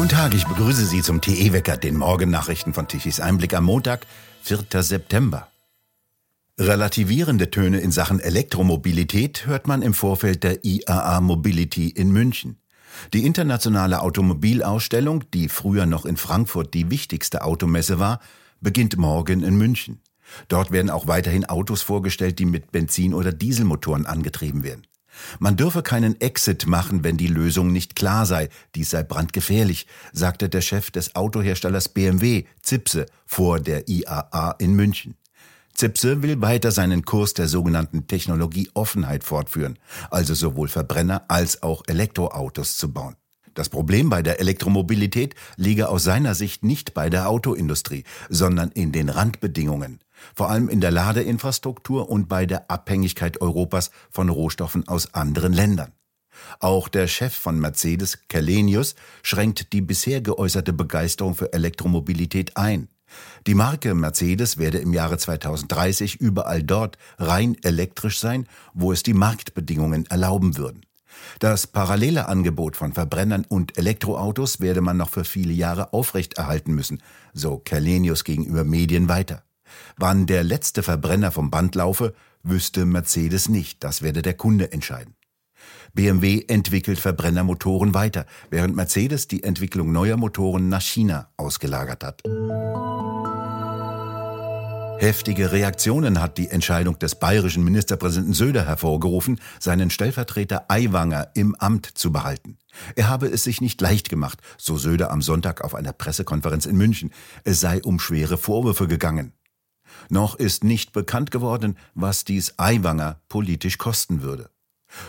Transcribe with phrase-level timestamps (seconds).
[0.00, 4.06] Guten Tag, ich begrüße Sie zum TE-Wecker, den Morgennachrichten von Tichys Einblick am Montag,
[4.44, 4.82] 4.
[4.82, 5.48] September.
[6.58, 12.56] Relativierende Töne in Sachen Elektromobilität hört man im Vorfeld der IAA Mobility in München.
[13.12, 18.20] Die internationale Automobilausstellung, die früher noch in Frankfurt die wichtigste Automesse war,
[18.62, 20.00] beginnt morgen in München.
[20.48, 24.86] Dort werden auch weiterhin Autos vorgestellt, die mit Benzin- oder Dieselmotoren angetrieben werden.
[25.38, 28.48] Man dürfe keinen Exit machen, wenn die Lösung nicht klar sei.
[28.74, 35.14] Dies sei brandgefährlich, sagte der Chef des Autoherstellers BMW, Zipse, vor der IAA in München.
[35.74, 39.78] Zipse will weiter seinen Kurs der sogenannten Technologieoffenheit fortführen,
[40.10, 43.16] also sowohl Verbrenner als auch Elektroautos zu bauen.
[43.54, 48.92] Das Problem bei der Elektromobilität liege aus seiner Sicht nicht bei der Autoindustrie, sondern in
[48.92, 50.00] den Randbedingungen
[50.34, 55.92] vor allem in der Ladeinfrastruktur und bei der Abhängigkeit Europas von Rohstoffen aus anderen Ländern.
[56.58, 62.88] Auch der Chef von Mercedes, Kellenius, schränkt die bisher geäußerte Begeisterung für Elektromobilität ein.
[63.46, 69.14] Die Marke Mercedes werde im Jahre 2030 überall dort rein elektrisch sein, wo es die
[69.14, 70.86] Marktbedingungen erlauben würden.
[71.40, 77.02] Das parallele Angebot von Verbrennern und Elektroautos werde man noch für viele Jahre aufrechterhalten müssen,
[77.32, 79.42] so Kerlenius gegenüber Medien weiter.
[79.96, 85.14] Wann der letzte Verbrenner vom Band laufe, wüsste Mercedes nicht, das werde der Kunde entscheiden.
[85.92, 92.22] BMW entwickelt Verbrennermotoren weiter, während Mercedes die Entwicklung neuer Motoren nach China ausgelagert hat.
[95.00, 101.86] Heftige Reaktionen hat die Entscheidung des bayerischen Ministerpräsidenten Söder hervorgerufen, seinen Stellvertreter Aiwanger im Amt
[101.86, 102.58] zu behalten.
[102.96, 106.76] Er habe es sich nicht leicht gemacht, so Söder am Sonntag auf einer Pressekonferenz in
[106.76, 107.12] München.
[107.44, 109.32] Es sei um schwere Vorwürfe gegangen.
[110.08, 114.50] Noch ist nicht bekannt geworden, was dies Aiwanger politisch kosten würde.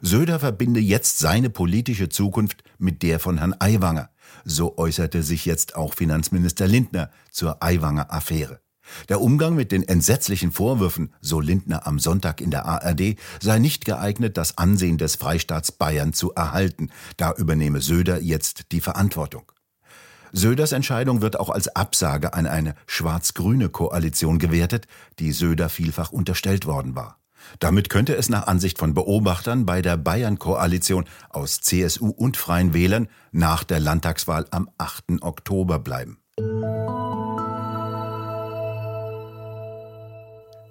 [0.00, 4.10] Söder verbinde jetzt seine politische Zukunft mit der von Herrn Aiwanger.
[4.44, 8.60] So äußerte sich jetzt auch Finanzminister Lindner zur Aiwanger-Affäre.
[9.08, 13.84] Der Umgang mit den entsetzlichen Vorwürfen, so Lindner am Sonntag in der ARD, sei nicht
[13.84, 16.90] geeignet, das Ansehen des Freistaats Bayern zu erhalten.
[17.16, 19.50] Da übernehme Söder jetzt die Verantwortung.
[20.36, 24.86] Söders Entscheidung wird auch als Absage an eine schwarz-grüne Koalition gewertet,
[25.18, 27.18] die Söder vielfach unterstellt worden war.
[27.58, 33.08] Damit könnte es nach Ansicht von Beobachtern bei der Bayern-Koalition aus CSU und Freien Wählern
[33.32, 35.22] nach der Landtagswahl am 8.
[35.22, 36.18] Oktober bleiben.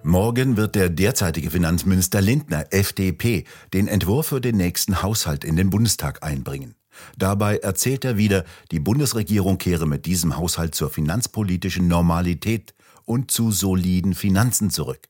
[0.04, 5.72] Morgen wird der derzeitige Finanzminister Lindner, FDP, den Entwurf für den nächsten Haushalt in den
[5.72, 6.76] Bundestag einbringen.
[7.18, 12.74] Dabei erzählt er wieder, die Bundesregierung kehre mit diesem Haushalt zur finanzpolitischen Normalität
[13.06, 15.10] und zu soliden Finanzen zurück.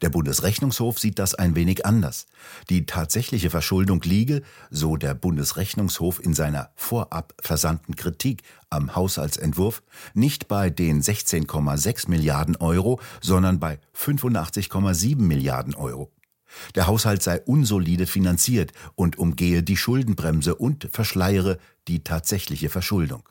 [0.00, 2.26] Der Bundesrechnungshof sieht das ein wenig anders.
[2.70, 9.82] Die tatsächliche Verschuldung liege, so der Bundesrechnungshof in seiner vorab versandten Kritik am Haushaltsentwurf,
[10.14, 16.10] nicht bei den 16,6 Milliarden Euro, sondern bei 85,7 Milliarden Euro.
[16.74, 21.58] Der Haushalt sei unsolide finanziert und umgehe die Schuldenbremse und verschleiere
[21.88, 23.28] die tatsächliche Verschuldung.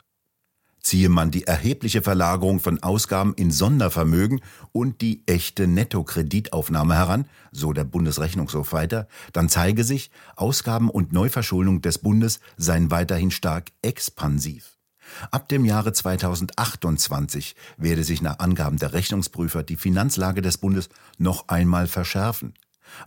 [0.81, 7.71] Ziehe man die erhebliche Verlagerung von Ausgaben in Sondervermögen und die echte Nettokreditaufnahme heran, so
[7.71, 14.79] der Bundesrechnungshof weiter, dann zeige sich, Ausgaben und Neuverschuldung des Bundes seien weiterhin stark expansiv.
[15.29, 21.47] Ab dem Jahre 2028 werde sich nach Angaben der Rechnungsprüfer die Finanzlage des Bundes noch
[21.47, 22.53] einmal verschärfen.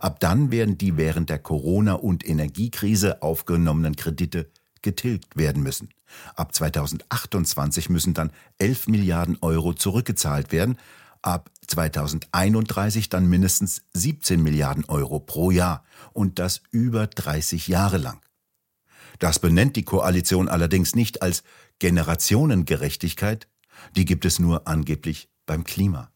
[0.01, 4.51] Ab dann werden die während der Corona- und Energiekrise aufgenommenen Kredite
[4.83, 5.89] getilgt werden müssen.
[6.37, 10.79] Ab 2028 müssen dann 11 Milliarden Euro zurückgezahlt werden,
[11.23, 18.21] ab 2031 dann mindestens 17 Milliarden Euro pro Jahr und das über 30 Jahre lang.
[19.19, 21.43] Das benennt die Koalition allerdings nicht als
[21.79, 23.49] Generationengerechtigkeit,
[23.97, 26.11] die gibt es nur angeblich beim Klima.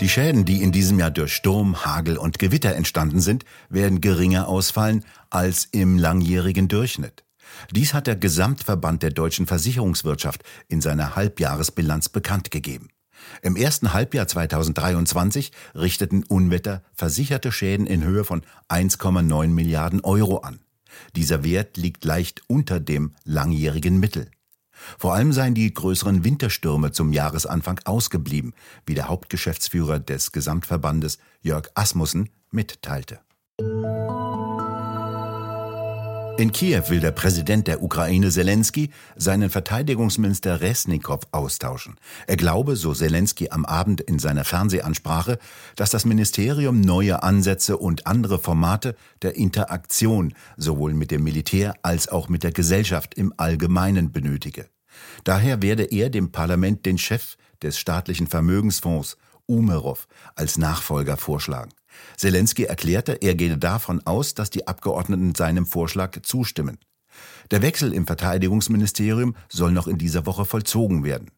[0.00, 4.48] Die Schäden, die in diesem Jahr durch Sturm, Hagel und Gewitter entstanden sind, werden geringer
[4.48, 7.22] ausfallen als im langjährigen Durchschnitt.
[7.70, 12.88] Dies hat der Gesamtverband der deutschen Versicherungswirtschaft in seiner Halbjahresbilanz bekannt gegeben.
[13.42, 18.40] Im ersten Halbjahr 2023 richteten Unwetter versicherte Schäden in Höhe von
[18.70, 20.60] 1,9 Milliarden Euro an.
[21.14, 24.30] Dieser Wert liegt leicht unter dem langjährigen Mittel.
[24.98, 28.54] Vor allem seien die größeren Winterstürme zum Jahresanfang ausgeblieben,
[28.86, 33.20] wie der Hauptgeschäftsführer des Gesamtverbandes Jörg Asmussen mitteilte.
[36.40, 41.96] In Kiew will der Präsident der Ukraine Zelensky seinen Verteidigungsminister Resnikow austauschen.
[42.26, 45.38] Er glaube, so Zelensky am Abend in seiner Fernsehansprache,
[45.76, 52.08] dass das Ministerium neue Ansätze und andere Formate der Interaktion sowohl mit dem Militär als
[52.08, 54.70] auch mit der Gesellschaft im Allgemeinen benötige.
[55.24, 61.72] Daher werde er dem Parlament den Chef des staatlichen Vermögensfonds Umerov als Nachfolger vorschlagen.
[62.16, 66.78] Zelensky erklärte, er gehe davon aus, dass die Abgeordneten seinem Vorschlag zustimmen.
[67.50, 71.30] Der Wechsel im Verteidigungsministerium soll noch in dieser Woche vollzogen werden.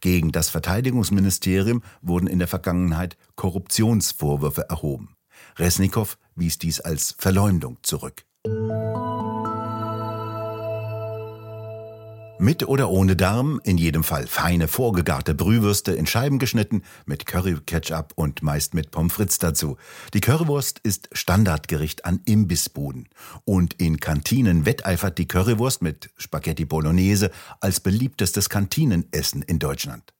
[0.00, 5.14] Gegen das Verteidigungsministerium wurden in der Vergangenheit Korruptionsvorwürfe erhoben.
[5.56, 8.27] Resnikow wies dies als Verleumdung zurück.
[12.40, 18.12] Mit oder ohne Darm, in jedem Fall feine vorgegarte Brühwürste in Scheiben geschnitten, mit Curry-Ketchup
[18.14, 19.76] und meist mit Pommes frites dazu.
[20.14, 23.08] Die Currywurst ist Standardgericht an Imbissbuden.
[23.44, 30.14] Und in Kantinen wetteifert die Currywurst mit Spaghetti Bolognese als beliebtestes Kantinenessen in Deutschland.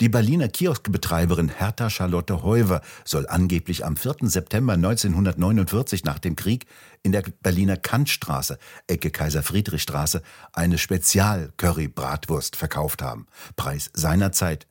[0.00, 4.16] Die Berliner Kioskbetreiberin Hertha Charlotte Heuver soll angeblich am 4.
[4.22, 6.66] September 1949 nach dem Krieg
[7.02, 10.22] in der Berliner Kantstraße, Ecke Kaiser-Friedrich-Straße,
[10.52, 13.26] eine Spezial-Curry-Bratwurst verkauft haben.
[13.56, 14.66] Preis seinerzeit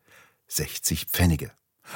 [0.48, 1.52] 60 Pfennige.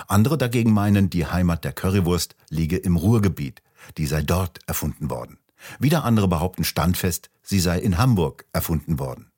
[0.08, 3.62] Andere dagegen meinen, die Heimat der Currywurst liege im Ruhrgebiet.
[3.98, 5.38] Die sei dort erfunden worden.
[5.80, 9.31] Wieder andere behaupten standfest, sie sei in Hamburg erfunden worden.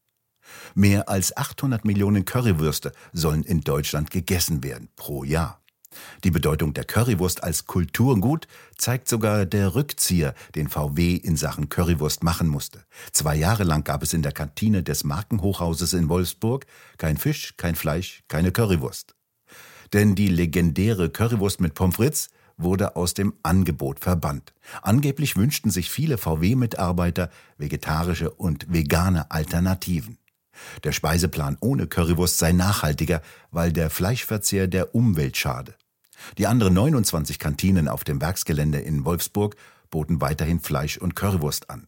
[0.76, 5.64] Mehr als 800 Millionen Currywürste sollen in Deutschland gegessen werden pro Jahr.
[6.24, 8.48] Die Bedeutung der Currywurst als Kulturgut
[8.78, 12.84] zeigt sogar der Rückzieher, den VW in Sachen Currywurst machen musste.
[13.12, 16.66] Zwei Jahre lang gab es in der Kantine des Markenhochhauses in Wolfsburg
[16.98, 19.16] kein Fisch, kein Fleisch, keine Currywurst.
[19.94, 24.54] Denn die legendäre Currywurst mit Pommes frites wurde aus dem Angebot verbannt.
[24.82, 30.18] Angeblich wünschten sich viele VW-Mitarbeiter vegetarische und vegane Alternativen.
[30.84, 33.22] Der Speiseplan ohne Currywurst sei nachhaltiger,
[33.52, 35.76] weil der Fleischverzehr der Umwelt schade.
[36.38, 39.56] Die anderen 29 Kantinen auf dem Werksgelände in Wolfsburg
[39.90, 41.88] boten weiterhin Fleisch und Currywurst an.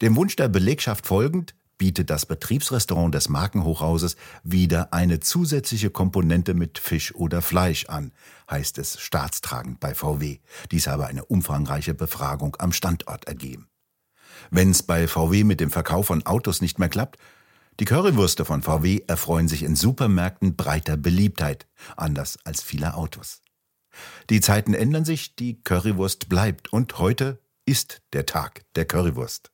[0.00, 6.78] Dem Wunsch der Belegschaft folgend bietet das Betriebsrestaurant des Markenhochhauses wieder eine zusätzliche Komponente mit
[6.78, 8.12] Fisch oder Fleisch an,
[8.50, 10.38] heißt es staatstragend bei VW.
[10.70, 13.68] Dies habe eine umfangreiche Befragung am Standort ergeben.
[14.50, 17.18] Wenn es bei VW mit dem Verkauf von Autos nicht mehr klappt,
[17.78, 23.42] die Currywürste von VW erfreuen sich in Supermärkten breiter Beliebtheit, anders als viele Autos.
[24.30, 29.50] Die Zeiten ändern sich, die Currywurst bleibt und heute ist der Tag der Currywurst.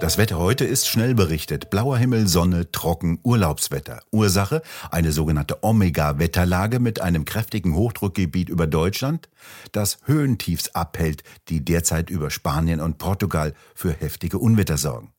[0.00, 1.68] Das Wetter heute ist schnell berichtet.
[1.68, 4.00] Blauer Himmel, Sonne, trocken, Urlaubswetter.
[4.10, 9.28] Ursache eine sogenannte Omega-Wetterlage mit einem kräftigen Hochdruckgebiet über Deutschland,
[9.72, 15.12] das Höhentiefs abhält, die derzeit über Spanien und Portugal für heftige Unwetter sorgen.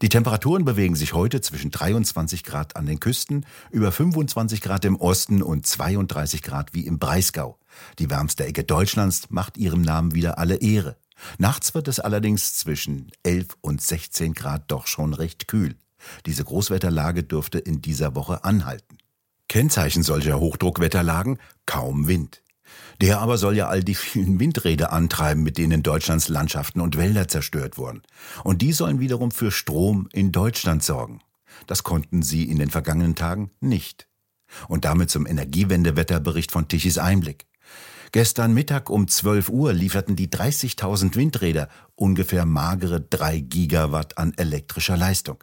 [0.00, 4.96] Die Temperaturen bewegen sich heute zwischen 23 Grad an den Küsten, über 25 Grad im
[4.96, 7.58] Osten und 32 Grad wie im Breisgau.
[7.98, 10.96] Die wärmste Ecke Deutschlands macht ihrem Namen wieder alle Ehre.
[11.38, 15.76] Nachts wird es allerdings zwischen 11 und 16 Grad doch schon recht kühl.
[16.26, 18.98] Diese Großwetterlage dürfte in dieser Woche anhalten.
[19.48, 22.42] Kennzeichen solcher Hochdruckwetterlagen kaum Wind.
[23.00, 27.28] Der aber soll ja all die vielen Windräder antreiben, mit denen Deutschlands Landschaften und Wälder
[27.28, 28.02] zerstört wurden.
[28.44, 31.20] Und die sollen wiederum für Strom in Deutschland sorgen.
[31.66, 34.08] Das konnten sie in den vergangenen Tagen nicht.
[34.68, 37.46] Und damit zum Energiewendewetterbericht von Tichys Einblick.
[38.12, 44.98] Gestern Mittag um 12 Uhr lieferten die 30.000 Windräder ungefähr magere 3 Gigawatt an elektrischer
[44.98, 45.42] Leistung.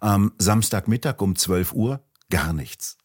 [0.00, 2.96] Am Samstagmittag um 12 Uhr gar nichts.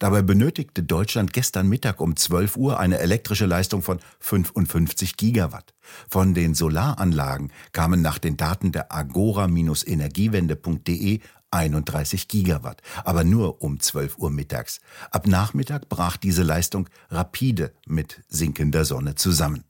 [0.00, 5.72] Dabei benötigte Deutschland gestern Mittag um 12 Uhr eine elektrische Leistung von 55 Gigawatt.
[6.08, 11.20] Von den Solaranlagen kamen nach den Daten der agora-energiewende.de
[11.56, 14.80] 31 Gigawatt, aber nur um 12 Uhr mittags.
[15.10, 19.64] Ab Nachmittag brach diese Leistung rapide mit sinkender Sonne zusammen.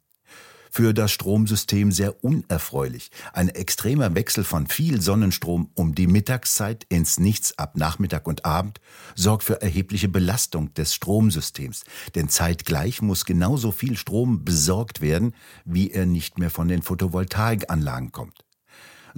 [0.70, 3.10] Für das Stromsystem sehr unerfreulich.
[3.32, 8.80] Ein extremer Wechsel von viel Sonnenstrom um die Mittagszeit ins Nichts ab Nachmittag und Abend
[9.14, 11.84] sorgt für erhebliche Belastung des Stromsystems.
[12.14, 18.12] Denn zeitgleich muss genauso viel Strom besorgt werden, wie er nicht mehr von den Photovoltaikanlagen
[18.12, 18.45] kommt.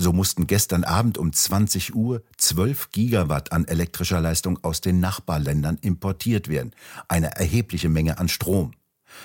[0.01, 5.77] So mussten gestern Abend um 20 Uhr 12 Gigawatt an elektrischer Leistung aus den Nachbarländern
[5.81, 6.71] importiert werden.
[7.09, 8.71] Eine erhebliche Menge an Strom.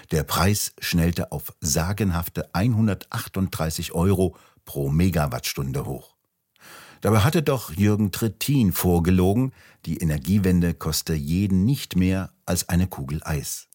[0.09, 6.15] Der Preis schnellte auf sagenhafte 138 Euro pro Megawattstunde hoch.
[7.01, 9.51] Dabei hatte doch Jürgen Trittin vorgelogen,
[9.85, 13.67] die Energiewende koste jeden nicht mehr als eine Kugel Eis.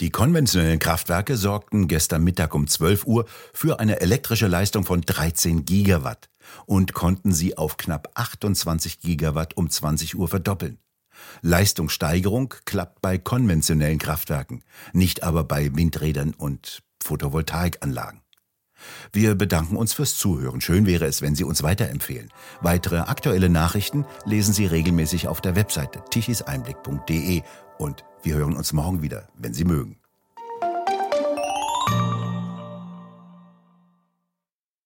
[0.00, 5.64] Die konventionellen Kraftwerke sorgten gestern Mittag um 12 Uhr für eine elektrische Leistung von 13
[5.64, 6.30] Gigawatt
[6.66, 10.78] und konnten sie auf knapp 28 Gigawatt um 20 Uhr verdoppeln.
[11.42, 14.62] Leistungssteigerung klappt bei konventionellen Kraftwerken,
[14.92, 18.20] nicht aber bei Windrädern und Photovoltaikanlagen.
[19.12, 20.60] Wir bedanken uns fürs Zuhören.
[20.60, 22.32] Schön wäre es, wenn Sie uns weiterempfehlen.
[22.60, 27.42] Weitere aktuelle Nachrichten lesen Sie regelmäßig auf der Webseite tichiseinblick.de
[27.78, 29.98] und wir hören uns morgen wieder, wenn Sie mögen.